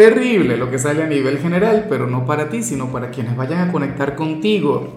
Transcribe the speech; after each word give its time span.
Terrible 0.00 0.56
lo 0.56 0.70
que 0.70 0.78
sale 0.78 1.02
a 1.02 1.06
nivel 1.06 1.40
general, 1.40 1.84
pero 1.86 2.06
no 2.06 2.24
para 2.24 2.48
ti, 2.48 2.62
sino 2.62 2.90
para 2.90 3.10
quienes 3.10 3.36
vayan 3.36 3.68
a 3.68 3.70
conectar 3.70 4.16
contigo. 4.16 4.96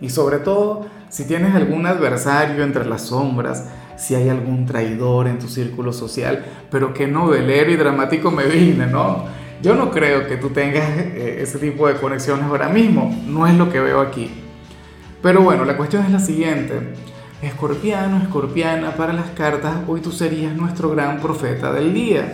Y 0.00 0.08
sobre 0.08 0.38
todo, 0.38 0.86
si 1.10 1.26
tienes 1.26 1.54
algún 1.54 1.84
adversario 1.84 2.64
entre 2.64 2.86
las 2.86 3.02
sombras, 3.02 3.68
si 3.98 4.14
hay 4.14 4.30
algún 4.30 4.64
traidor 4.64 5.26
en 5.26 5.38
tu 5.38 5.46
círculo 5.46 5.92
social, 5.92 6.42
pero 6.70 6.94
qué 6.94 7.06
novelero 7.06 7.70
y 7.70 7.76
dramático 7.76 8.30
me 8.30 8.46
vine, 8.46 8.86
¿no? 8.86 9.26
Yo 9.60 9.74
no 9.74 9.90
creo 9.90 10.26
que 10.26 10.38
tú 10.38 10.48
tengas 10.48 10.88
eh, 10.88 11.40
ese 11.42 11.58
tipo 11.58 11.86
de 11.86 11.96
conexiones 11.96 12.46
ahora 12.46 12.70
mismo, 12.70 13.14
no 13.26 13.46
es 13.46 13.56
lo 13.56 13.70
que 13.70 13.78
veo 13.78 14.00
aquí. 14.00 14.30
Pero 15.20 15.42
bueno, 15.42 15.66
la 15.66 15.76
cuestión 15.76 16.06
es 16.06 16.10
la 16.10 16.20
siguiente. 16.20 16.94
Escorpiano, 17.42 18.22
escorpiana, 18.22 18.96
para 18.96 19.12
las 19.12 19.28
cartas, 19.32 19.76
hoy 19.86 20.00
tú 20.00 20.12
serías 20.12 20.56
nuestro 20.56 20.88
gran 20.88 21.20
profeta 21.20 21.74
del 21.74 21.92
día. 21.92 22.32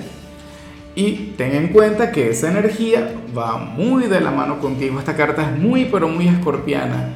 Y 0.96 1.34
ten 1.36 1.54
en 1.54 1.68
cuenta 1.68 2.12
que 2.12 2.30
esa 2.30 2.50
energía 2.50 3.12
va 3.36 3.56
muy 3.56 4.04
de 4.04 4.20
la 4.20 4.30
mano 4.30 4.60
contigo. 4.60 4.98
Esta 4.98 5.16
carta 5.16 5.42
es 5.50 5.58
muy, 5.58 5.86
pero 5.86 6.08
muy 6.08 6.28
escorpiana. 6.28 7.08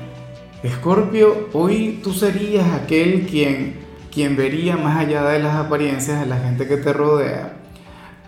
Escorpio, 0.62 1.48
hoy 1.52 2.00
tú 2.02 2.12
serías 2.12 2.66
aquel 2.72 3.26
quien, 3.26 3.76
quien 4.12 4.36
vería 4.36 4.76
más 4.76 4.98
allá 4.98 5.22
de 5.28 5.38
las 5.38 5.54
apariencias 5.54 6.18
de 6.20 6.26
la 6.26 6.38
gente 6.38 6.66
que 6.66 6.76
te 6.76 6.92
rodea. 6.92 7.52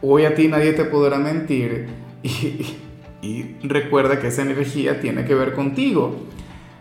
Hoy 0.01 0.25
a 0.25 0.35
ti 0.37 0.47
nadie 0.47 0.73
te 0.73 0.85
podrá 0.85 1.19
mentir. 1.19 1.89
Y, 3.23 3.57
recuerda 3.63 4.19
que 4.19 4.29
esa 4.29 4.41
energía 4.41 4.99
tiene 4.99 5.27
que 5.27 5.35
ver 5.35 5.53
contigo. 5.53 6.17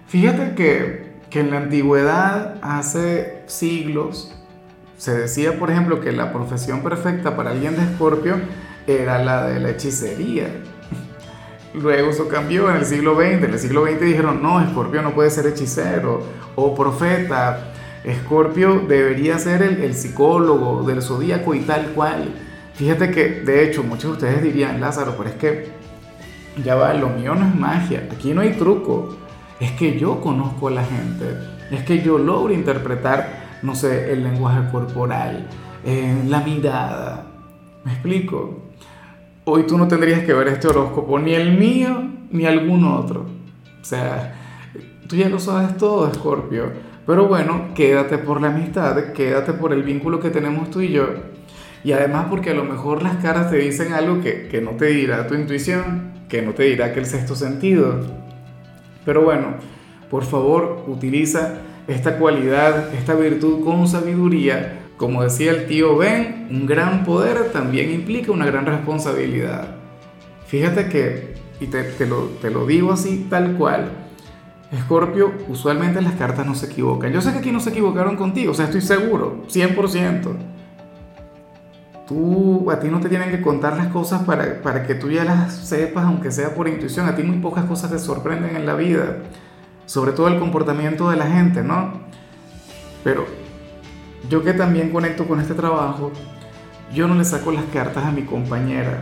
Fíjate 0.07 0.55
que, 0.55 1.15
que 1.29 1.41
en 1.41 1.51
la 1.51 1.57
antigüedad, 1.57 2.59
hace 2.61 3.43
siglos, 3.47 4.38
se 4.99 5.17
decía, 5.17 5.57
por 5.57 5.71
ejemplo, 5.71 6.01
que 6.01 6.11
la 6.11 6.33
profesión 6.33 6.83
perfecta 6.83 7.37
para 7.37 7.51
alguien 7.51 7.77
de 7.77 7.83
Escorpio 7.83 8.35
era 8.85 9.23
la 9.23 9.47
de 9.47 9.61
la 9.61 9.69
hechicería. 9.69 10.47
Luego 11.73 12.09
eso 12.09 12.27
cambió 12.27 12.69
en 12.69 12.75
el 12.75 12.85
siglo 12.85 13.15
XX. 13.15 13.43
En 13.45 13.53
el 13.53 13.59
siglo 13.59 13.85
XX 13.85 14.01
dijeron, 14.01 14.43
no, 14.43 14.59
Escorpio 14.59 15.01
no 15.01 15.15
puede 15.15 15.29
ser 15.29 15.47
hechicero 15.47 16.21
o 16.55 16.75
profeta. 16.75 17.71
Escorpio 18.03 18.79
debería 18.89 19.39
ser 19.39 19.61
el, 19.61 19.93
psicólogo 19.95 20.83
del 20.83 21.01
zodíaco 21.01 21.55
y 21.55 21.61
tal 21.61 21.93
cual. 21.93 22.33
Fíjate 22.73 23.09
que, 23.09 23.29
de 23.29 23.63
hecho, 23.63 23.83
muchos 23.83 24.03
de 24.03 24.27
ustedes 24.27 24.43
dirían, 24.43 24.81
Lázaro, 24.81 25.15
pero 25.17 25.29
es 25.29 25.35
que 25.35 25.69
ya 26.61 26.75
va, 26.75 26.93
lo 26.93 27.07
mío 27.07 27.35
no 27.35 27.47
es 27.47 27.55
magia, 27.55 28.05
aquí 28.11 28.33
no 28.33 28.41
hay 28.41 28.51
truco. 28.51 29.17
Es 29.61 29.71
que 29.71 29.97
yo 29.97 30.19
conozco 30.19 30.67
a 30.67 30.71
la 30.71 30.83
gente, 30.83 31.37
es 31.71 31.83
que 31.83 32.01
yo 32.01 32.17
logro 32.17 32.53
interpretar 32.53 33.38
no 33.61 33.75
sé, 33.75 34.11
el 34.11 34.23
lenguaje 34.23 34.69
corporal, 34.71 35.47
eh, 35.85 36.23
la 36.27 36.41
mirada. 36.41 37.25
¿Me 37.83 37.93
explico? 37.93 38.63
Hoy 39.45 39.63
tú 39.63 39.77
no 39.77 39.87
tendrías 39.87 40.23
que 40.23 40.33
ver 40.33 40.47
este 40.47 40.67
horóscopo, 40.67 41.19
ni 41.19 41.33
el 41.33 41.57
mío, 41.57 42.09
ni 42.31 42.45
algún 42.45 42.85
otro. 42.85 43.25
O 43.81 43.85
sea, 43.85 44.35
tú 45.07 45.15
ya 45.15 45.29
lo 45.29 45.39
sabes 45.39 45.77
todo, 45.77 46.09
Escorpio. 46.11 46.71
Pero 47.05 47.27
bueno, 47.27 47.69
quédate 47.73 48.19
por 48.19 48.39
la 48.41 48.49
amistad, 48.49 49.13
quédate 49.13 49.53
por 49.53 49.73
el 49.73 49.83
vínculo 49.83 50.19
que 50.19 50.29
tenemos 50.29 50.69
tú 50.69 50.81
y 50.81 50.91
yo. 50.91 51.07
Y 51.83 51.93
además 51.93 52.27
porque 52.29 52.51
a 52.51 52.53
lo 52.53 52.65
mejor 52.65 53.01
las 53.01 53.15
caras 53.17 53.49
te 53.49 53.57
dicen 53.57 53.93
algo 53.93 54.21
que, 54.21 54.47
que 54.47 54.61
no 54.61 54.71
te 54.71 54.87
dirá 54.87 55.25
tu 55.25 55.33
intuición, 55.33 56.25
que 56.27 56.41
no 56.41 56.53
te 56.53 56.63
dirá 56.63 56.93
que 56.93 56.99
el 56.99 57.05
sexto 57.05 57.35
sentido. 57.35 57.99
Pero 59.05 59.23
bueno, 59.23 59.55
por 60.09 60.23
favor, 60.23 60.83
utiliza 60.87 61.61
esta 61.89 62.17
cualidad, 62.17 62.93
esta 62.93 63.15
virtud 63.15 63.63
con 63.63 63.87
sabiduría, 63.87 64.79
como 64.97 65.23
decía 65.23 65.51
el 65.51 65.65
tío 65.65 65.97
Ben, 65.97 66.47
un 66.51 66.67
gran 66.67 67.03
poder 67.03 67.51
también 67.51 67.91
implica 67.91 68.31
una 68.31 68.45
gran 68.45 68.65
responsabilidad. 68.65 69.75
Fíjate 70.45 70.87
que, 70.87 71.33
y 71.59 71.67
te, 71.67 72.05
lo, 72.05 72.25
te 72.41 72.51
lo 72.51 72.65
digo 72.67 72.93
así 72.93 73.25
tal 73.29 73.55
cual, 73.55 73.89
Escorpio, 74.71 75.33
usualmente 75.47 75.99
las 76.01 76.13
cartas 76.13 76.45
no 76.45 76.53
se 76.53 76.67
equivocan. 76.67 77.11
Yo 77.11 77.21
sé 77.21 77.31
que 77.31 77.39
aquí 77.39 77.51
no 77.51 77.59
se 77.59 77.71
equivocaron 77.71 78.15
contigo, 78.17 78.51
o 78.51 78.55
sea, 78.55 78.65
estoy 78.65 78.81
seguro, 78.81 79.43
100%. 79.47 80.35
Tú, 82.07 82.69
a 82.69 82.79
ti 82.79 82.87
no 82.87 82.99
te 82.99 83.09
tienen 83.09 83.31
que 83.31 83.41
contar 83.41 83.77
las 83.77 83.87
cosas 83.87 84.23
para, 84.23 84.61
para 84.61 84.85
que 84.85 84.95
tú 84.95 85.09
ya 85.09 85.23
las 85.23 85.55
sepas, 85.55 86.05
aunque 86.05 86.31
sea 86.31 86.53
por 86.53 86.67
intuición. 86.67 87.07
A 87.07 87.15
ti 87.15 87.23
muy 87.23 87.37
pocas 87.37 87.65
cosas 87.65 87.91
te 87.91 87.99
sorprenden 87.99 88.55
en 88.55 88.65
la 88.65 88.75
vida 88.75 89.17
sobre 89.89 90.11
todo 90.11 90.27
el 90.27 90.37
comportamiento 90.37 91.09
de 91.09 91.15
la 91.17 91.25
gente, 91.25 91.63
¿no? 91.63 91.93
Pero 93.03 93.25
yo 94.29 94.43
que 94.43 94.53
también 94.53 94.91
conecto 94.91 95.27
con 95.27 95.39
este 95.39 95.55
trabajo, 95.55 96.11
yo 96.93 97.07
no 97.07 97.15
le 97.15 97.25
saco 97.25 97.51
las 97.51 97.63
cartas 97.73 98.05
a 98.05 98.11
mi 98.11 98.21
compañera, 98.21 99.01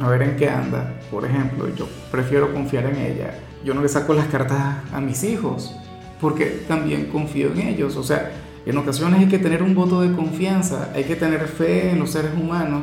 a 0.00 0.08
ver 0.08 0.22
en 0.22 0.36
qué 0.36 0.48
anda, 0.48 0.94
por 1.10 1.26
ejemplo, 1.26 1.68
yo 1.76 1.86
prefiero 2.10 2.54
confiar 2.54 2.86
en 2.86 2.96
ella. 2.96 3.38
Yo 3.66 3.74
no 3.74 3.82
le 3.82 3.90
saco 3.90 4.14
las 4.14 4.28
cartas 4.28 4.58
a 4.94 5.00
mis 5.02 5.22
hijos, 5.24 5.76
porque 6.22 6.64
también 6.66 7.10
confío 7.10 7.52
en 7.52 7.60
ellos. 7.60 7.96
O 7.96 8.02
sea, 8.02 8.32
en 8.64 8.78
ocasiones 8.78 9.20
hay 9.20 9.28
que 9.28 9.38
tener 9.38 9.62
un 9.62 9.74
voto 9.74 10.00
de 10.00 10.16
confianza, 10.16 10.90
hay 10.94 11.04
que 11.04 11.16
tener 11.16 11.48
fe 11.48 11.90
en 11.90 11.98
los 11.98 12.12
seres 12.12 12.30
humanos. 12.34 12.80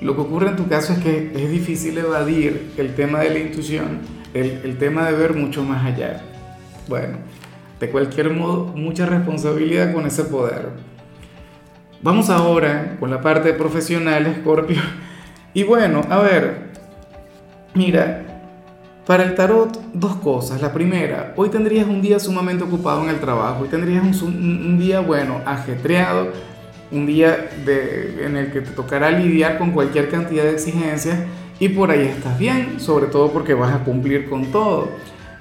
Lo 0.00 0.14
que 0.14 0.22
ocurre 0.22 0.48
en 0.48 0.56
tu 0.56 0.68
caso 0.68 0.94
es 0.94 1.00
que 1.00 1.32
es 1.34 1.50
difícil 1.50 1.98
evadir 1.98 2.72
el 2.78 2.94
tema 2.94 3.18
de 3.18 3.28
la 3.28 3.38
intuición 3.40 4.23
el, 4.34 4.76
tema 4.78 5.06
de 5.06 5.16
ver 5.16 5.34
mucho 5.34 5.62
más 5.62 5.84
allá. 5.84 6.20
Bueno, 6.88 7.18
de 7.80 7.88
cualquier 7.88 8.30
modo, 8.30 8.66
mucha 8.74 9.06
responsabilidad 9.06 9.92
con 9.92 10.06
ese 10.06 10.24
poder. 10.24 10.70
Vamos 12.02 12.28
ahora 12.28 12.96
con 13.00 13.10
la 13.10 13.20
parte 13.20 13.52
profesional, 13.54 14.36
Scorpio. 14.40 14.80
Y 15.54 15.62
bueno, 15.62 16.02
a 16.10 16.18
ver, 16.18 16.70
mira, 17.74 18.22
para 19.06 19.22
el 19.22 19.36
tarot, 19.36 19.80
dos 19.92 20.16
cosas. 20.16 20.60
La 20.60 20.72
primera, 20.72 21.32
hoy 21.36 21.48
tendrías 21.48 21.86
un 21.86 22.02
día 22.02 22.18
sumamente 22.18 22.64
ocupado 22.64 23.04
en 23.04 23.10
el 23.10 23.20
trabajo, 23.20 23.62
hoy 23.62 23.68
tendrías 23.68 24.20
un, 24.20 24.78
día, 24.78 24.98
bueno, 24.98 25.40
ajetreado, 25.46 26.32
un 26.90 27.06
día 27.06 27.50
en 27.66 28.36
el 28.36 28.50
que 28.50 28.62
te 28.62 28.72
tocará 28.72 29.10
lidiar 29.10 29.58
con 29.58 29.70
cualquier 29.70 30.10
cantidad 30.10 30.42
de 30.42 30.52
exigencias 30.52 31.20
y 31.58 31.68
por 31.68 31.90
ahí 31.90 32.06
estás 32.06 32.38
bien, 32.38 32.80
sobre 32.80 33.06
todo 33.06 33.30
porque 33.32 33.54
vas 33.54 33.74
a 33.74 33.84
cumplir 33.84 34.28
con 34.28 34.46
todo. 34.46 34.88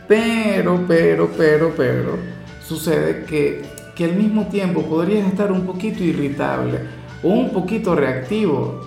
Pero, 0.08 0.86
pero, 0.88 1.30
pero, 1.38 1.74
pero, 1.76 2.18
sucede 2.66 3.26
que, 3.26 3.64
que 3.96 4.06
al 4.06 4.16
mismo 4.16 4.48
tiempo 4.48 4.84
podrías 4.84 5.28
estar 5.28 5.52
un 5.52 5.66
poquito 5.66 6.04
irritable 6.04 6.80
o 7.24 7.30
un 7.30 7.52
poquito 7.52 7.96
reactivo. 7.96 8.82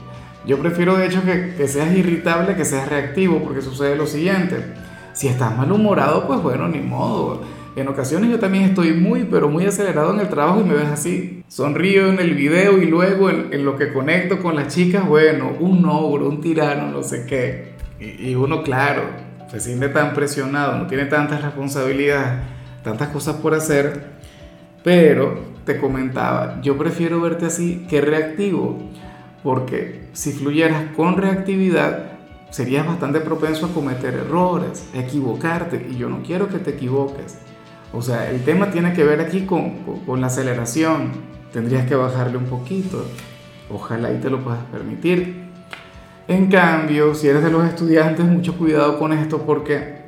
Yo 0.46 0.58
prefiero 0.58 0.96
de 0.96 1.06
hecho 1.06 1.22
que, 1.24 1.54
que 1.56 1.66
seas 1.66 1.92
irritable 1.96 2.54
que 2.54 2.64
seas 2.64 2.88
reactivo 2.88 3.42
porque 3.42 3.62
sucede 3.62 3.96
lo 3.96 4.06
siguiente. 4.06 4.74
Si 5.12 5.28
estás 5.28 5.56
malhumorado, 5.56 6.26
pues 6.26 6.40
bueno, 6.42 6.68
ni 6.68 6.78
modo 6.78 7.42
en 7.76 7.88
ocasiones 7.88 8.30
yo 8.30 8.38
también 8.38 8.64
estoy 8.64 8.94
muy, 8.94 9.24
pero 9.24 9.50
muy 9.50 9.66
acelerado 9.66 10.14
en 10.14 10.20
el 10.20 10.30
trabajo 10.30 10.60
y 10.60 10.64
me 10.64 10.74
ves 10.74 10.88
así. 10.88 11.35
Sonrío 11.48 12.08
en 12.08 12.18
el 12.18 12.34
video 12.34 12.78
y 12.78 12.86
luego 12.86 13.30
en, 13.30 13.64
lo 13.64 13.76
que 13.76 13.92
conecto 13.92 14.40
con 14.42 14.56
las 14.56 14.74
chicas, 14.74 15.06
bueno, 15.06 15.52
un 15.60 15.84
ogro, 15.86 16.28
un 16.28 16.40
tirano, 16.40 16.90
no 16.90 17.02
sé 17.02 17.24
qué. 17.24 17.76
Y, 18.00 18.34
uno, 18.34 18.62
claro, 18.62 19.04
se 19.48 19.60
siente 19.60 19.88
tan 19.88 20.12
presionado, 20.12 20.76
no 20.76 20.86
tiene 20.86 21.06
tantas 21.06 21.42
responsabilidades, 21.42 22.42
tantas 22.82 23.08
cosas 23.08 23.36
por 23.36 23.54
hacer. 23.54 24.16
Pero 24.82 25.38
te 25.64 25.78
comentaba, 25.78 26.60
yo 26.62 26.76
prefiero 26.76 27.20
verte 27.20 27.46
así 27.46 27.86
que 27.88 28.00
reactivo, 28.00 28.78
porque 29.42 30.08
si 30.12 30.32
fluyeras 30.32 30.94
con 30.96 31.16
reactividad, 31.16 32.16
serías 32.50 32.86
bastante 32.86 33.20
propenso 33.20 33.66
a 33.66 33.72
cometer 33.72 34.14
errores, 34.14 34.88
a 34.94 34.98
equivocarte, 34.98 35.86
y 35.90 35.96
yo 35.96 36.08
no 36.08 36.22
quiero 36.22 36.48
que 36.48 36.58
te 36.58 36.70
equivoques. 36.70 37.38
O 37.92 38.02
sea, 38.02 38.30
el 38.30 38.44
tema 38.44 38.70
tiene 38.70 38.92
que 38.92 39.04
ver 39.04 39.20
aquí 39.20 39.46
con, 39.46 39.78
con, 40.04 40.20
la 40.20 40.26
aceleración. 40.26 41.35
Tendrías 41.52 41.86
que 41.86 41.94
bajarle 41.94 42.36
un 42.38 42.46
poquito. 42.46 43.04
Ojalá 43.70 44.12
y 44.12 44.18
te 44.18 44.30
lo 44.30 44.42
puedas 44.42 44.62
permitir. 44.70 45.46
En 46.28 46.50
cambio, 46.50 47.14
si 47.14 47.28
eres 47.28 47.42
de 47.42 47.50
los 47.50 47.64
estudiantes, 47.64 48.24
mucho 48.24 48.56
cuidado 48.58 48.98
con 48.98 49.12
esto 49.12 49.42
porque 49.42 50.06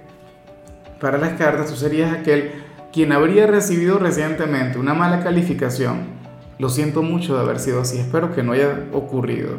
para 1.00 1.16
las 1.16 1.34
cartas 1.34 1.70
tú 1.70 1.76
serías 1.76 2.12
aquel 2.12 2.52
quien 2.92 3.12
habría 3.12 3.46
recibido 3.46 3.98
recientemente 3.98 4.78
una 4.78 4.94
mala 4.94 5.22
calificación. 5.22 6.18
Lo 6.58 6.68
siento 6.68 7.02
mucho 7.02 7.36
de 7.36 7.42
haber 7.42 7.60
sido 7.60 7.80
así, 7.80 7.98
espero 7.98 8.34
que 8.34 8.42
no 8.42 8.52
haya 8.52 8.86
ocurrido. 8.92 9.58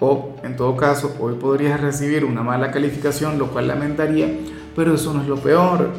O, 0.00 0.34
en 0.42 0.56
todo 0.56 0.76
caso, 0.76 1.14
hoy 1.20 1.34
podrías 1.34 1.80
recibir 1.80 2.24
una 2.24 2.42
mala 2.42 2.72
calificación, 2.72 3.38
lo 3.38 3.48
cual 3.48 3.68
lamentaría, 3.68 4.28
pero 4.74 4.94
eso 4.94 5.12
no 5.12 5.22
es 5.22 5.28
lo 5.28 5.36
peor. 5.36 5.90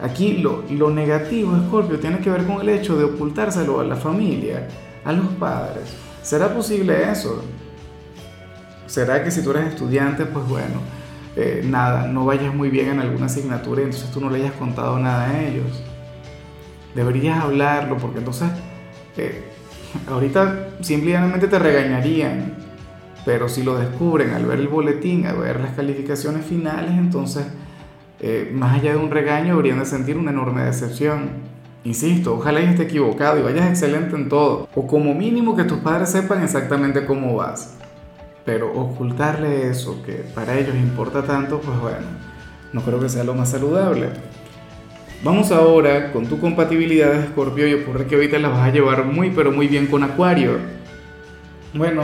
Aquí 0.00 0.38
lo, 0.38 0.62
lo 0.70 0.90
negativo, 0.90 1.56
Scorpio, 1.66 1.98
tiene 1.98 2.18
que 2.18 2.30
ver 2.30 2.46
con 2.46 2.60
el 2.60 2.68
hecho 2.68 2.96
de 2.96 3.04
ocultárselo 3.04 3.80
a 3.80 3.84
la 3.84 3.96
familia, 3.96 4.68
a 5.04 5.12
los 5.12 5.26
padres. 5.34 5.92
¿Será 6.22 6.54
posible 6.54 7.10
eso? 7.10 7.42
¿Será 8.86 9.24
que 9.24 9.30
si 9.30 9.42
tú 9.42 9.50
eres 9.50 9.68
estudiante, 9.68 10.24
pues 10.24 10.46
bueno, 10.48 10.80
eh, 11.36 11.62
nada, 11.64 12.06
no 12.06 12.24
vayas 12.24 12.54
muy 12.54 12.70
bien 12.70 12.88
en 12.90 13.00
alguna 13.00 13.26
asignatura 13.26 13.82
y 13.82 13.84
entonces 13.84 14.10
tú 14.10 14.20
no 14.20 14.30
le 14.30 14.38
hayas 14.38 14.52
contado 14.52 14.98
nada 14.98 15.28
a 15.28 15.42
ellos? 15.42 15.82
Deberías 16.94 17.42
hablarlo 17.42 17.96
porque 17.96 18.18
entonces 18.18 18.48
eh, 19.16 19.44
ahorita 20.08 20.70
simplemente 20.80 21.48
te 21.48 21.58
regañarían, 21.58 22.54
pero 23.24 23.48
si 23.48 23.62
lo 23.64 23.78
descubren 23.78 24.32
al 24.32 24.46
ver 24.46 24.60
el 24.60 24.68
boletín, 24.68 25.26
al 25.26 25.38
ver 25.38 25.60
las 25.60 25.74
calificaciones 25.74 26.46
finales, 26.46 26.92
entonces 26.92 27.46
eh, 28.20 28.50
más 28.52 28.78
allá 28.78 28.92
de 28.92 28.96
un 28.98 29.10
regaño, 29.10 29.56
deberían 29.56 29.78
de 29.78 29.86
sentir 29.86 30.16
una 30.16 30.30
enorme 30.30 30.62
decepción. 30.62 31.30
Insisto, 31.84 32.34
ojalá 32.34 32.60
esté 32.60 32.82
equivocado 32.82 33.38
y 33.38 33.42
vayas 33.42 33.68
excelente 33.68 34.16
en 34.16 34.28
todo. 34.28 34.68
O 34.74 34.86
como 34.86 35.14
mínimo 35.14 35.56
que 35.56 35.64
tus 35.64 35.78
padres 35.78 36.10
sepan 36.10 36.42
exactamente 36.42 37.06
cómo 37.06 37.36
vas. 37.36 37.76
Pero 38.44 38.72
ocultarle 38.72 39.70
eso 39.70 40.02
que 40.04 40.24
para 40.34 40.58
ellos 40.58 40.74
importa 40.74 41.22
tanto, 41.22 41.60
pues 41.60 41.78
bueno, 41.78 42.06
no 42.72 42.80
creo 42.82 42.98
que 42.98 43.08
sea 43.08 43.22
lo 43.22 43.34
más 43.34 43.50
saludable. 43.50 44.08
Vamos 45.22 45.52
ahora 45.52 46.12
con 46.12 46.26
tu 46.26 46.40
compatibilidad 46.40 47.12
de 47.12 47.20
Escorpio 47.20 47.66
y 47.68 47.74
ocurre 47.74 48.06
que 48.06 48.14
ahorita 48.14 48.38
la 48.38 48.48
vas 48.48 48.68
a 48.68 48.72
llevar 48.72 49.04
muy 49.04 49.30
pero 49.30 49.52
muy 49.52 49.68
bien 49.68 49.86
con 49.86 50.02
Acuario. 50.02 50.58
Bueno, 51.74 52.02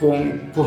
con, 0.00 0.50
con, 0.54 0.66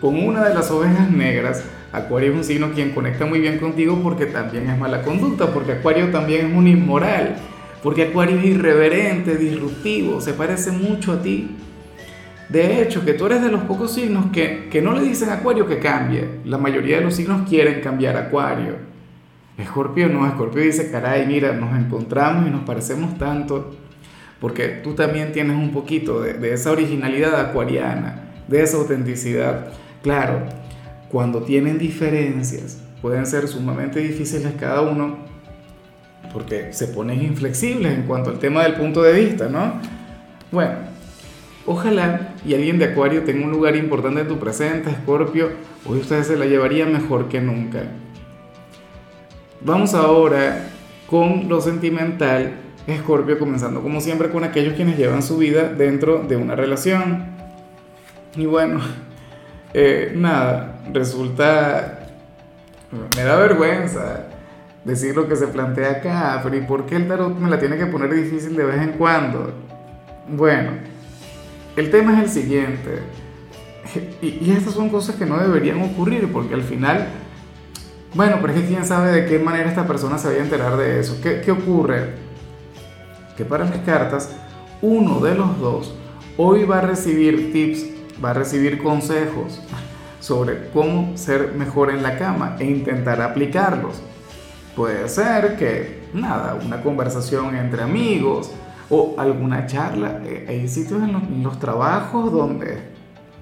con 0.00 0.16
una 0.16 0.44
de 0.44 0.54
las 0.54 0.70
ovejas 0.70 1.10
negras 1.10 1.64
Acuario 1.92 2.30
es 2.30 2.36
un 2.36 2.44
signo 2.44 2.70
quien 2.72 2.90
conecta 2.90 3.26
muy 3.26 3.40
bien 3.40 3.58
contigo 3.58 4.00
porque 4.02 4.26
también 4.26 4.70
es 4.70 4.78
mala 4.78 5.02
conducta, 5.02 5.52
porque 5.52 5.72
Acuario 5.72 6.10
también 6.10 6.46
es 6.46 6.56
un 6.56 6.68
inmoral, 6.68 7.36
porque 7.82 8.04
Acuario 8.04 8.38
es 8.38 8.44
irreverente, 8.44 9.36
disruptivo, 9.36 10.20
se 10.20 10.32
parece 10.32 10.70
mucho 10.70 11.12
a 11.12 11.22
ti. 11.22 11.56
De 12.48 12.82
hecho, 12.82 13.04
que 13.04 13.14
tú 13.14 13.26
eres 13.26 13.42
de 13.42 13.50
los 13.50 13.62
pocos 13.62 13.92
signos 13.92 14.26
que, 14.32 14.68
que 14.70 14.82
no 14.82 14.92
le 14.92 15.02
dicen 15.02 15.30
a 15.30 15.34
Acuario 15.34 15.66
que 15.66 15.78
cambie. 15.78 16.40
La 16.44 16.58
mayoría 16.58 16.98
de 16.98 17.04
los 17.04 17.14
signos 17.14 17.48
quieren 17.48 17.80
cambiar 17.80 18.16
a 18.16 18.26
Acuario. 18.26 18.74
Escorpio 19.56 20.08
no, 20.08 20.26
Escorpio 20.26 20.62
dice, 20.62 20.90
caray, 20.90 21.26
mira, 21.26 21.52
nos 21.52 21.78
encontramos 21.78 22.46
y 22.46 22.50
nos 22.50 22.62
parecemos 22.62 23.18
tanto, 23.18 23.76
porque 24.40 24.80
tú 24.82 24.94
también 24.94 25.32
tienes 25.32 25.56
un 25.56 25.70
poquito 25.70 26.20
de, 26.20 26.34
de 26.34 26.54
esa 26.54 26.70
originalidad 26.70 27.38
acuariana, 27.38 28.30
de 28.48 28.62
esa 28.62 28.78
autenticidad. 28.78 29.66
Claro, 30.02 30.46
cuando 31.10 31.42
tienen 31.42 31.78
diferencias, 31.78 32.78
pueden 33.02 33.26
ser 33.26 33.48
sumamente 33.48 34.00
difíciles 34.00 34.52
cada 34.58 34.82
uno 34.82 35.18
porque 36.32 36.72
se 36.72 36.86
ponen 36.88 37.22
inflexibles 37.22 37.92
en 37.92 38.02
cuanto 38.04 38.30
al 38.30 38.38
tema 38.38 38.62
del 38.62 38.74
punto 38.74 39.02
de 39.02 39.12
vista, 39.12 39.48
¿no? 39.48 39.72
Bueno, 40.52 40.74
ojalá 41.66 42.34
y 42.46 42.54
alguien 42.54 42.78
de 42.78 42.86
Acuario 42.86 43.24
tenga 43.24 43.44
un 43.44 43.50
lugar 43.50 43.74
importante 43.74 44.20
en 44.20 44.28
tu 44.28 44.38
presente, 44.38 44.90
Escorpio, 44.90 45.50
hoy 45.86 45.98
ustedes 45.98 46.28
se 46.28 46.36
la 46.36 46.46
llevarían 46.46 46.92
mejor 46.92 47.28
que 47.28 47.40
nunca. 47.40 47.82
Vamos 49.62 49.94
ahora 49.94 50.70
con 51.08 51.48
lo 51.48 51.60
sentimental, 51.60 52.52
Escorpio, 52.86 53.38
comenzando 53.38 53.82
como 53.82 54.00
siempre 54.00 54.30
con 54.30 54.44
aquellos 54.44 54.74
quienes 54.74 54.96
llevan 54.96 55.22
su 55.22 55.36
vida 55.36 55.64
dentro 55.64 56.22
de 56.22 56.36
una 56.36 56.54
relación. 56.54 57.24
Y 58.36 58.46
bueno, 58.46 58.80
eh, 59.72 60.12
nada, 60.16 60.80
resulta, 60.92 62.08
me 63.16 63.22
da 63.22 63.36
vergüenza 63.36 64.26
decir 64.84 65.14
lo 65.14 65.28
que 65.28 65.36
se 65.36 65.46
plantea 65.46 65.90
acá, 65.90 66.40
pero 66.42 66.56
¿y 66.56 66.62
por 66.62 66.86
qué 66.86 66.96
el 66.96 67.06
tarot 67.06 67.38
me 67.38 67.48
la 67.48 67.58
tiene 67.58 67.76
que 67.76 67.86
poner 67.86 68.12
difícil 68.12 68.56
de 68.56 68.64
vez 68.64 68.80
en 68.80 68.92
cuando? 68.92 69.52
Bueno, 70.28 70.72
el 71.76 71.90
tema 71.90 72.14
es 72.14 72.24
el 72.24 72.30
siguiente, 72.30 72.98
y, 74.22 74.50
estas 74.50 74.74
son 74.74 74.88
cosas 74.88 75.16
que 75.16 75.26
no 75.26 75.38
deberían 75.38 75.82
ocurrir, 75.82 76.30
porque 76.32 76.54
al 76.54 76.62
final, 76.62 77.06
bueno, 78.14 78.38
pero 78.40 78.52
es 78.52 78.60
que 78.60 78.66
quién 78.66 78.84
sabe 78.84 79.12
de 79.12 79.26
qué 79.26 79.38
manera 79.38 79.68
esta 79.68 79.86
persona 79.86 80.18
se 80.18 80.28
vaya 80.28 80.40
a 80.40 80.44
enterar 80.44 80.76
de 80.76 81.00
eso. 81.00 81.20
¿Qué, 81.22 81.40
qué 81.40 81.52
ocurre? 81.52 82.14
Que 83.36 83.44
para 83.44 83.64
las 83.64 83.78
cartas, 83.78 84.34
uno 84.82 85.20
de 85.20 85.34
los 85.34 85.58
dos 85.60 85.94
hoy 86.36 86.64
va 86.64 86.78
a 86.78 86.80
recibir 86.80 87.52
tips 87.52 87.99
va 88.22 88.30
a 88.30 88.34
recibir 88.34 88.82
consejos 88.82 89.60
sobre 90.20 90.68
cómo 90.72 91.16
ser 91.16 91.54
mejor 91.54 91.90
en 91.90 92.02
la 92.02 92.18
cama 92.18 92.56
e 92.58 92.66
intentar 92.66 93.20
aplicarlos. 93.22 94.02
Puede 94.76 95.08
ser 95.08 95.56
que, 95.56 96.08
nada, 96.14 96.56
una 96.64 96.82
conversación 96.82 97.56
entre 97.56 97.82
amigos 97.82 98.52
o 98.88 99.14
alguna 99.18 99.66
charla. 99.66 100.20
Eh, 100.24 100.46
hay 100.48 100.68
sitios 100.68 101.02
en 101.02 101.42
los, 101.42 101.58
trabajos 101.58 102.30
donde, 102.32 102.80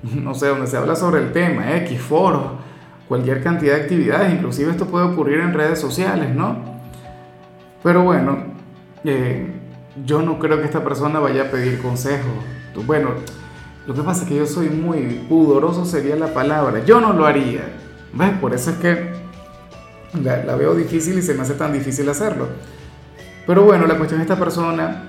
no 0.02 0.34
sé, 0.34 0.46
donde 0.46 0.66
se 0.66 0.76
habla 0.76 0.94
sobre 0.94 1.22
el 1.22 1.32
tema, 1.32 1.76
X, 1.78 2.00
foros, 2.00 2.52
cualquier 3.08 3.42
cantidad 3.42 3.76
de 3.76 3.82
actividades, 3.82 4.32
inclusive 4.32 4.70
esto 4.70 4.86
puede 4.86 5.06
ocurrir 5.06 5.40
en 5.40 5.54
redes 5.54 5.80
sociales, 5.80 6.34
¿no? 6.34 6.56
Pero 7.82 8.04
bueno, 8.04 8.38
eh, 9.04 9.54
yo 10.04 10.22
no 10.22 10.38
creo 10.38 10.58
que 10.58 10.64
esta 10.64 10.84
persona 10.84 11.18
vaya 11.18 11.44
a 11.44 11.50
pedir 11.50 11.80
consejos. 11.80 12.32
Bueno, 12.86 13.10
lo 13.88 13.94
que 13.94 14.02
pasa 14.02 14.24
es 14.24 14.28
que 14.28 14.36
yo 14.36 14.46
soy 14.46 14.68
muy 14.68 15.24
pudoroso, 15.30 15.86
sería 15.86 16.14
la 16.14 16.34
palabra. 16.34 16.84
Yo 16.84 17.00
no 17.00 17.14
lo 17.14 17.24
haría. 17.24 17.62
¿Ves? 18.12 18.32
Por 18.38 18.52
eso 18.52 18.72
es 18.72 18.76
que 18.76 19.12
la, 20.22 20.56
veo 20.56 20.74
difícil 20.74 21.18
y 21.18 21.22
se 21.22 21.32
me 21.32 21.40
hace 21.40 21.54
tan 21.54 21.72
difícil 21.72 22.06
hacerlo. 22.10 22.48
Pero 23.46 23.62
bueno, 23.62 23.86
la 23.86 23.96
cuestión 23.96 24.20
de 24.20 24.24
esta 24.24 24.38
persona 24.38 25.04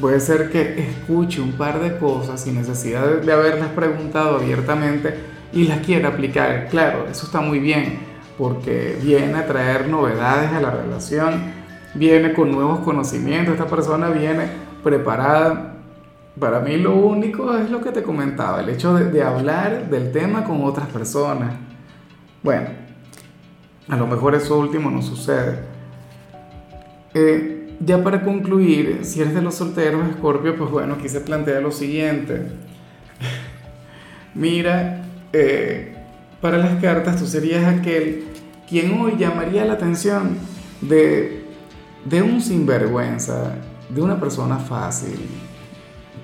puede 0.00 0.20
ser 0.20 0.48
que 0.48 0.80
escuche 0.80 1.42
un 1.42 1.52
par 1.58 1.78
de 1.78 1.98
cosas 1.98 2.40
sin 2.40 2.54
necesidad 2.54 3.06
de, 3.06 3.16
de 3.20 3.32
haberlas 3.34 3.68
preguntado 3.72 4.36
abiertamente 4.36 5.14
y 5.52 5.64
las 5.64 5.80
quiera 5.80 6.08
aplicar. 6.08 6.68
Claro, 6.70 7.04
eso 7.10 7.26
está 7.26 7.42
muy 7.42 7.58
bien 7.58 7.98
porque 8.38 8.98
viene 9.02 9.34
a 9.34 9.46
traer 9.46 9.88
novedades 9.88 10.52
a 10.52 10.60
la 10.62 10.70
relación, 10.70 11.52
viene 11.92 12.32
con 12.32 12.50
nuevos 12.50 12.78
conocimientos, 12.78 13.52
esta 13.52 13.66
persona 13.66 14.08
viene 14.08 14.48
preparada 14.82 15.75
para 16.38 16.60
mí 16.60 16.76
lo 16.76 16.94
único 16.94 17.56
es 17.56 17.70
lo 17.70 17.80
que 17.80 17.90
te 17.90 18.02
comentaba, 18.02 18.60
el 18.60 18.68
hecho 18.68 18.94
de, 18.94 19.22
hablar 19.22 19.88
del 19.88 20.12
tema 20.12 20.44
con 20.44 20.64
otras 20.64 20.88
personas. 20.88 21.54
Bueno, 22.42 22.68
a 23.88 23.96
lo 23.96 24.06
mejor 24.06 24.34
eso 24.34 24.58
último 24.58 24.90
no 24.90 25.00
sucede. 25.00 25.60
Eh, 27.14 27.76
ya 27.80 28.02
para 28.02 28.22
concluir, 28.22 29.00
si 29.02 29.22
eres 29.22 29.34
de 29.34 29.42
los 29.42 29.54
solteros, 29.54 30.02
Scorpio, 30.18 30.56
pues 30.56 30.70
bueno, 30.70 30.94
aquí 30.94 31.08
se 31.08 31.20
plantea 31.20 31.60
lo 31.60 31.72
siguiente. 31.72 32.46
Mira, 34.34 35.04
eh, 35.32 35.94
para 36.40 36.58
las 36.58 36.80
cartas 36.82 37.16
tú 37.16 37.26
serías 37.26 37.64
aquel 37.66 38.24
quien 38.68 39.00
hoy 39.00 39.16
llamaría 39.16 39.64
la 39.64 39.74
atención 39.74 40.36
de, 40.82 41.44
de 42.04 42.22
un 42.22 42.42
sinvergüenza, 42.42 43.54
de 43.88 44.02
una 44.02 44.20
persona 44.20 44.58
fácil, 44.58 45.18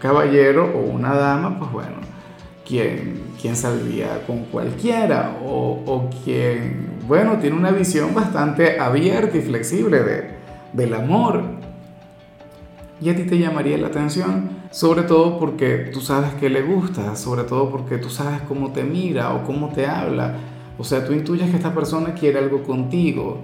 caballero 0.03 0.73
o 0.75 0.81
una 0.81 1.15
dama, 1.15 1.61
pues 1.61 1.71
bueno, 1.71 1.97
quien, 2.67 3.23
quien 3.41 3.55
saldría 3.55 4.27
con 4.27 4.47
cualquiera 4.47 5.39
o, 5.47 5.81
o, 5.87 6.11
quien, 6.25 6.89
bueno, 7.07 7.39
tiene 7.39 7.57
una 7.57 7.71
visión 7.71 8.13
bastante 8.13 8.81
abierta 8.81 9.39
y 9.39 9.43
flexible 9.43 10.03
de, 10.03 10.31
del 10.73 10.95
amor. 10.95 11.45
Y 13.01 13.11
a 13.11 13.17
ti 13.17 13.23
te 13.23 13.39
llamaría 13.39 13.79
la 13.79 13.89
atención, 13.89 14.51
sobre 14.73 15.03
todo 15.03 15.39
porque 15.39 15.91
tú 15.93 16.01
sabes 16.01 16.35
que 16.35 16.51
le 16.51 16.63
gusta, 16.63 17.15
sobre 17.15 17.45
todo 17.45 17.71
porque 17.71 17.99
tú 17.99 18.11
sabes 18.11 18.41
cómo 18.43 18.73
te 18.73 18.83
mira 18.83 19.33
o 19.35 19.45
cómo 19.45 19.69
te 19.69 19.87
habla. 19.87 20.35
O 20.79 20.85
sea, 20.85 21.05
tú 21.05 21.13
intuyes 21.13 21.49
que 21.51 21.57
esta 21.57 21.75
persona 21.75 22.15
quiere 22.15 22.41
algo 22.41 22.65
contigo. 22.65 23.39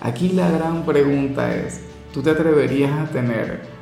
Aquí 0.00 0.30
la 0.30 0.50
gran 0.50 0.84
pregunta 0.84 1.54
es, 1.54 1.82
¿tú 2.14 2.22
te 2.22 2.30
atreverías 2.30 2.92
a 2.92 3.10
tener 3.10 3.77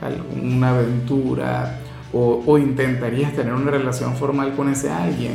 alguna 0.00 0.70
aventura 0.70 1.78
o, 2.12 2.58
intentarías 2.58 3.32
tener 3.34 3.52
una 3.52 3.70
relación 3.70 4.16
formal 4.16 4.54
con 4.54 4.68
ese 4.68 4.90
alguien? 4.90 5.34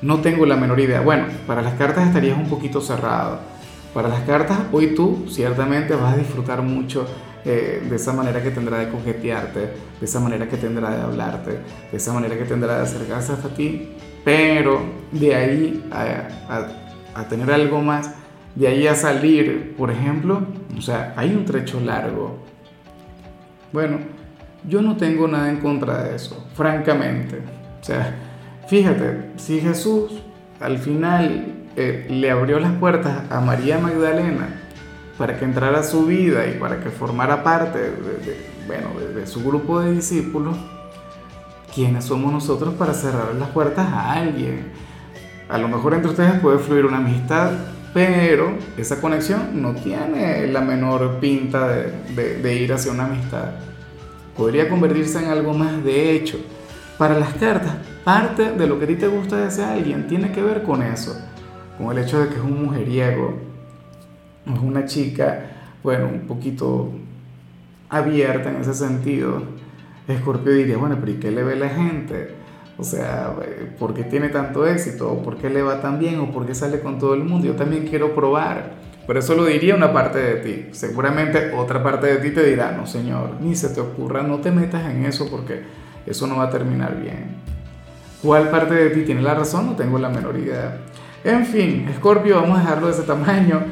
No 0.00 0.20
tengo 0.20 0.46
la 0.46 0.56
menor 0.56 0.78
idea. 0.78 1.00
Bueno, 1.00 1.26
para 1.46 1.60
las 1.62 1.74
cartas 1.74 2.06
estarías 2.06 2.38
un 2.38 2.48
poquito 2.48 2.80
cerrado. 2.80 3.40
Para 3.92 4.08
las 4.08 4.20
cartas, 4.20 4.58
hoy 4.70 4.94
tú 4.94 5.26
ciertamente 5.28 5.94
vas 5.94 6.14
a 6.14 6.16
disfrutar 6.16 6.62
mucho 6.62 7.06
eh, 7.44 7.84
de 7.88 7.96
esa 7.96 8.12
manera 8.12 8.42
que 8.42 8.50
tendrá 8.50 8.78
de 8.78 8.90
coquetearte, 8.90 9.60
de 9.60 10.04
esa 10.04 10.20
manera 10.20 10.48
que 10.48 10.56
tendrá 10.56 10.90
de 10.90 11.02
hablarte, 11.02 11.50
de 11.90 11.96
esa 11.96 12.12
manera 12.12 12.36
que 12.36 12.44
tendrá 12.44 12.76
de 12.76 12.82
acercarse 12.82 13.32
hasta 13.32 13.48
ti, 13.48 13.88
pero 14.24 14.82
de 15.10 15.34
ahí 15.34 15.84
a, 15.90 16.68
a 17.14 17.28
tener 17.28 17.50
algo 17.50 17.80
más, 17.80 18.12
de 18.54 18.68
ahí 18.68 18.86
a 18.86 18.94
salir, 18.94 19.74
por 19.76 19.90
ejemplo, 19.90 20.42
o 20.76 20.82
sea, 20.82 21.14
hay 21.16 21.30
un 21.30 21.44
trecho 21.44 21.80
largo. 21.80 22.47
Bueno, 23.72 23.98
yo 24.66 24.82
no 24.82 24.96
tengo 24.96 25.28
nada 25.28 25.48
en 25.48 25.58
contra 25.58 26.04
de 26.04 26.16
eso, 26.16 26.46
francamente. 26.54 27.38
O 27.80 27.84
sea, 27.84 28.14
Fíjate, 28.68 29.30
si 29.36 29.60
Jesús 29.62 30.12
al 30.60 30.76
final 30.76 31.54
eh, 31.74 32.06
le 32.10 32.30
abrió 32.30 32.60
las 32.60 32.72
puertas 32.72 33.22
a 33.30 33.40
María 33.40 33.78
Magdalena 33.78 34.46
para 35.16 35.38
que 35.38 35.46
entrara 35.46 35.80
a 35.80 35.82
su 35.82 36.04
vida 36.04 36.46
y 36.46 36.58
para 36.58 36.78
que 36.80 36.90
formara 36.90 37.42
parte 37.42 37.78
de, 37.78 38.36
bueno, 38.66 38.88
de, 39.14 39.26
su 39.26 39.42
grupo 39.42 39.80
de 39.80 39.92
discípulos, 39.92 40.58
¿quiénes 41.74 42.04
somos 42.04 42.30
nosotros 42.30 42.74
para 42.74 42.92
cerrar 42.92 43.34
las 43.36 43.48
puertas 43.48 43.88
a 43.88 44.12
alguien? 44.12 44.70
A 45.48 45.56
lo 45.56 45.68
mejor 45.68 45.94
entre 45.94 46.10
ustedes 46.10 46.38
puede 46.40 46.58
fluir 46.58 46.84
una 46.84 46.98
amistad, 46.98 47.52
pero 47.98 48.52
esa 48.76 49.00
conexión 49.00 49.60
no 49.60 49.74
tiene 49.74 50.46
la 50.46 50.60
menor 50.60 51.18
pinta 51.18 51.66
de, 51.66 52.54
ir 52.54 52.72
hacia 52.72 52.92
una 52.92 53.06
amistad. 53.06 53.54
Podría 54.36 54.68
convertirse 54.68 55.18
en 55.18 55.24
algo 55.24 55.52
más 55.52 55.82
de 55.82 56.12
hecho. 56.12 56.38
Para 56.96 57.18
las 57.18 57.34
cartas, 57.34 57.74
parte 58.04 58.52
de 58.52 58.68
lo 58.68 58.78
que 58.78 58.84
a 58.84 58.86
ti 58.86 58.94
te 58.94 59.08
gusta 59.08 59.38
de 59.38 59.48
ese 59.48 59.64
alguien 59.64 60.06
tiene 60.06 60.30
que 60.30 60.40
ver 60.40 60.62
con 60.62 60.80
eso, 60.80 61.20
con 61.76 61.90
el 61.90 62.04
hecho 62.04 62.20
de 62.20 62.28
que 62.28 62.36
es 62.36 62.40
un 62.40 62.66
mujeriego, 62.66 63.36
es 64.46 64.60
una 64.60 64.84
chica, 64.84 65.46
bueno, 65.82 66.06
un 66.06 66.20
poquito 66.20 66.92
abierta 67.88 68.50
en 68.50 68.60
ese 68.60 68.74
sentido. 68.74 69.42
Escorpio 70.06 70.52
diría, 70.52 70.76
bueno, 70.76 70.98
pero 71.00 71.10
¿y 71.10 71.16
qué 71.16 71.32
le 71.32 71.42
ve 71.42 71.56
la 71.56 71.70
gente? 71.70 72.37
O 72.78 72.84
sea, 72.84 73.34
¿por 73.78 73.92
qué 73.92 74.04
tiene 74.04 74.28
tanto 74.28 74.64
éxito? 74.66 75.10
¿O 75.10 75.22
por 75.22 75.36
qué 75.36 75.50
le 75.50 75.62
va 75.62 75.80
tan 75.80 75.98
bien? 75.98 76.20
¿O 76.20 76.30
por 76.30 76.46
qué 76.46 76.54
sale 76.54 76.80
con 76.80 76.98
todo 76.98 77.14
el 77.14 77.24
mundo? 77.24 77.46
Yo 77.46 77.56
también 77.56 77.86
quiero 77.86 78.14
probar. 78.14 78.74
Por 79.04 79.16
eso 79.16 79.34
lo 79.34 79.46
diría 79.46 79.74
una 79.74 79.92
parte 79.92 80.18
de 80.18 80.34
ti. 80.36 80.66
Seguramente 80.72 81.52
otra 81.56 81.82
parte 81.82 82.06
de 82.06 82.16
ti 82.18 82.30
te 82.30 82.44
dirá, 82.44 82.72
no 82.72 82.86
señor, 82.86 83.40
ni 83.40 83.56
se 83.56 83.70
te 83.70 83.80
ocurra, 83.80 84.22
no 84.22 84.38
te 84.38 84.52
metas 84.52 84.88
en 84.90 85.04
eso 85.06 85.28
porque 85.28 85.62
eso 86.06 86.26
no 86.26 86.36
va 86.36 86.44
a 86.44 86.50
terminar 86.50 87.00
bien. 87.00 87.36
¿Cuál 88.22 88.48
parte 88.50 88.74
de 88.74 88.90
ti 88.90 89.02
tiene 89.02 89.22
la 89.22 89.34
razón? 89.34 89.66
No 89.66 89.76
tengo 89.76 89.98
la 89.98 90.08
menor 90.08 90.36
idea. 90.36 90.78
En 91.24 91.46
fin, 91.46 91.88
Escorpio, 91.88 92.36
vamos 92.40 92.58
a 92.58 92.60
dejarlo 92.60 92.86
de 92.86 92.92
ese 92.92 93.02
tamaño. 93.02 93.62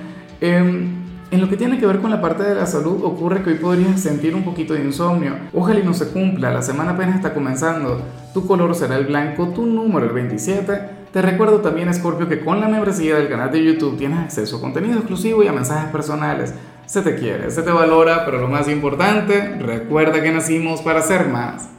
En, 0.40 1.05
en, 1.30 1.40
lo 1.40 1.48
que 1.48 1.56
tiene 1.56 1.78
que 1.78 1.86
ver 1.86 2.00
con 2.00 2.10
la 2.10 2.20
parte 2.20 2.42
de 2.42 2.54
la 2.54 2.66
salud, 2.66 3.04
ocurre 3.04 3.42
que 3.42 3.50
hoy 3.50 3.56
podrías 3.56 4.00
sentir 4.00 4.34
un 4.34 4.44
poquito 4.44 4.74
de 4.74 4.84
insomnio. 4.84 5.34
Ojalá 5.52 5.80
y 5.80 5.82
no 5.82 5.94
se 5.94 6.08
cumpla, 6.08 6.52
la 6.52 6.62
semana 6.62 6.92
apenas 6.92 7.16
está 7.16 7.34
comenzando. 7.34 8.00
Tu 8.32 8.46
color 8.46 8.74
será 8.74 8.96
el 8.96 9.06
blanco, 9.06 9.48
tu 9.48 9.66
número 9.66 10.06
el 10.06 10.12
27. 10.12 10.96
Te 11.12 11.22
recuerdo 11.22 11.60
también, 11.60 11.92
Scorpio, 11.94 12.28
que 12.28 12.40
con 12.40 12.60
la 12.60 12.68
membresía 12.68 13.16
del 13.16 13.28
canal 13.28 13.50
de 13.50 13.64
YouTube 13.64 13.96
tienes 13.96 14.18
acceso 14.18 14.58
a 14.58 14.60
contenido 14.60 14.98
exclusivo 14.98 15.42
y 15.42 15.48
a 15.48 15.52
mensajes 15.52 15.90
personales. 15.90 16.54
Se 16.86 17.02
te 17.02 17.16
quiere, 17.16 17.50
se 17.50 17.62
te 17.62 17.70
valora, 17.70 18.24
pero 18.24 18.38
lo 18.38 18.48
más 18.48 18.68
importante, 18.68 19.56
recuerda 19.58 20.22
que 20.22 20.30
nacimos 20.30 20.82
para 20.82 21.02
ser 21.02 21.28
más. 21.28 21.68